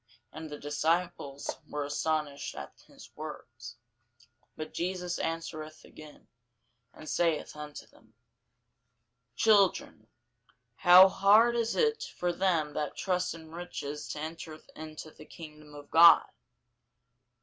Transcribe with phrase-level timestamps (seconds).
[0.33, 3.77] And the disciples were astonished at his words.
[4.57, 6.27] But Jesus answereth again,
[6.91, 8.15] and saith unto them,
[9.35, 10.07] Children,
[10.77, 15.75] how hard is it for them that trust in riches to enter into the kingdom
[15.75, 16.27] of God!